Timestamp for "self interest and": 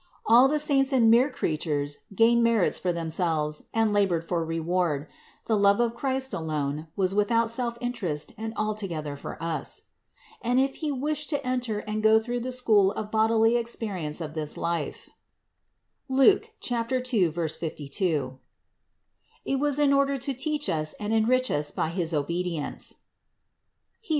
7.51-8.51